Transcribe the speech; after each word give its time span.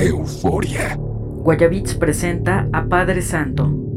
Euforia. 0.00 0.96
Guayabits 0.96 1.94
presenta 1.94 2.68
a 2.72 2.82
Padre 2.86 3.20
Santo. 3.20 3.87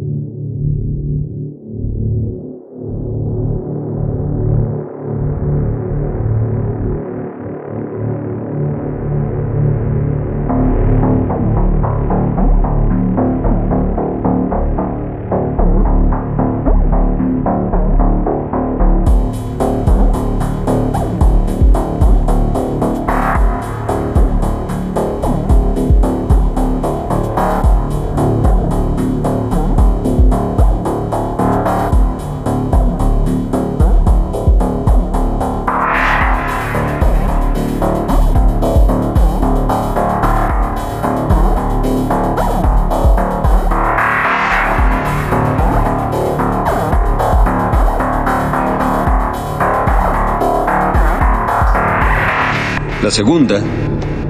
Segunda, 53.22 53.62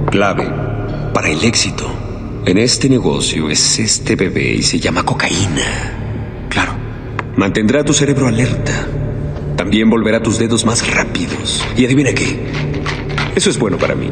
clave 0.09 0.51
para 1.13 1.29
el 1.29 1.41
éxito 1.45 1.89
en 2.45 2.57
este 2.57 2.89
negocio 2.89 3.49
es 3.49 3.79
este 3.79 4.17
bebé 4.17 4.55
y 4.55 4.63
se 4.63 4.81
llama 4.81 5.03
cocaína. 5.03 6.47
Claro, 6.49 6.73
mantendrá 7.37 7.85
tu 7.85 7.93
cerebro 7.93 8.27
alerta. 8.27 8.85
También 9.55 9.89
volverá 9.89 10.21
tus 10.21 10.39
dedos 10.39 10.65
más 10.65 10.93
rápidos. 10.93 11.65
Y 11.77 11.85
adivina 11.85 12.11
qué, 12.11 12.37
eso 13.33 13.49
es 13.49 13.57
bueno 13.57 13.77
para 13.77 13.95
mí. 13.95 14.11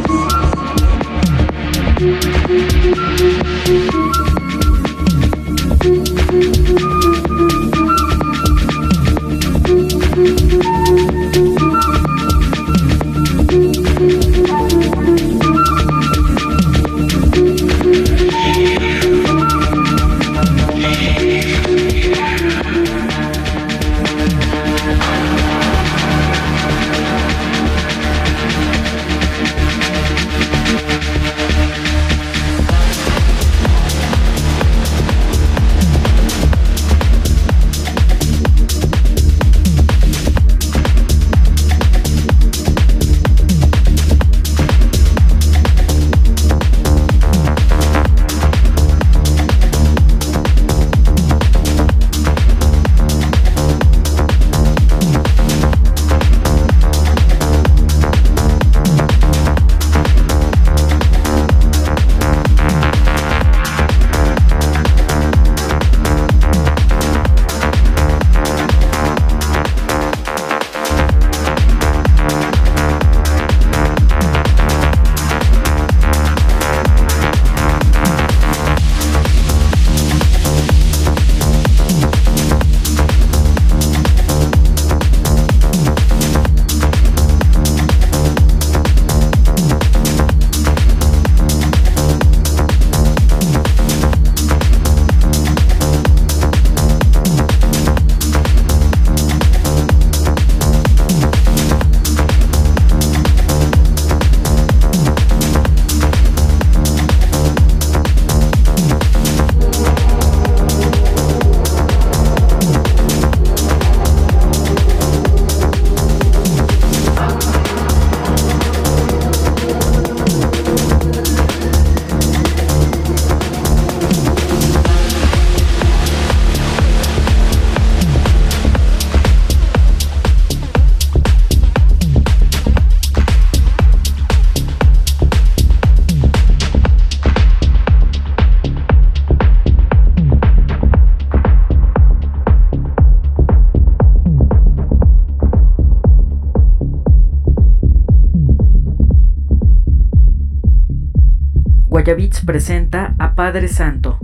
Guayabits 152.21 152.45
presenta 152.45 153.15
a 153.17 153.33
Padre 153.33 153.67
Santo. 153.67 154.20